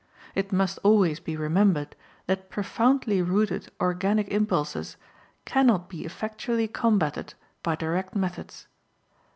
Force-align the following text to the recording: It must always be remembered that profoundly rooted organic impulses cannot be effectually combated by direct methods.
It 0.33 0.51
must 0.51 0.79
always 0.81 1.19
be 1.19 1.37
remembered 1.37 1.95
that 2.25 2.49
profoundly 2.49 3.21
rooted 3.21 3.71
organic 3.79 4.29
impulses 4.29 4.97
cannot 5.45 5.89
be 5.89 6.05
effectually 6.05 6.67
combated 6.67 7.35
by 7.61 7.75
direct 7.75 8.15
methods. 8.15 8.65